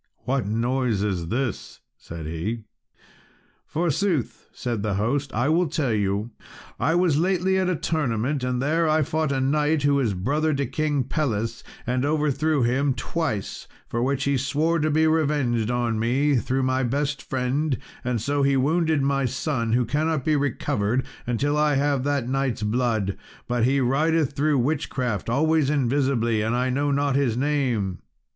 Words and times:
"What 0.25 0.47
noise 0.47 1.03
is 1.03 1.27
this?" 1.27 1.79
said 1.95 2.25
he. 2.25 2.63
"Forsooth," 3.67 4.47
said 4.51 4.81
the 4.81 4.95
host, 4.95 5.31
"I 5.31 5.47
will 5.49 5.67
tell 5.67 5.93
you. 5.93 6.31
I 6.79 6.95
was 6.95 7.19
lately 7.19 7.59
at 7.59 7.69
a 7.69 7.75
tournament, 7.75 8.43
and 8.43 8.59
there 8.63 8.89
I 8.89 9.03
fought 9.03 9.31
a 9.31 9.39
knight 9.39 9.83
who 9.83 9.99
is 9.99 10.15
brother 10.15 10.55
to 10.55 10.65
King 10.65 11.03
Pelles, 11.03 11.63
and 11.85 12.03
overthrew 12.03 12.63
him 12.63 12.95
twice, 12.95 13.67
for 13.89 14.01
which 14.01 14.23
he 14.23 14.37
swore 14.37 14.79
to 14.79 14.89
be 14.89 15.05
revenged 15.05 15.69
on 15.69 15.99
me 15.99 16.35
through 16.37 16.63
my 16.63 16.81
best 16.81 17.21
friend, 17.21 17.77
and 18.03 18.19
so 18.19 18.41
he 18.41 18.57
wounded 18.57 19.03
my 19.03 19.25
son, 19.25 19.73
who 19.73 19.85
cannot 19.85 20.25
be 20.25 20.35
recovered 20.35 21.05
till 21.37 21.55
I 21.59 21.75
have 21.75 22.03
that 22.05 22.27
knight's 22.27 22.63
blood, 22.63 23.17
but 23.47 23.65
he 23.65 23.79
rideth 23.79 24.31
through 24.33 24.57
witchcraft 24.57 25.29
always 25.29 25.69
invisibly, 25.69 26.41
and 26.41 26.55
I 26.55 26.71
know 26.71 26.89
not 26.89 27.15
his 27.15 27.37
name." 27.37 27.99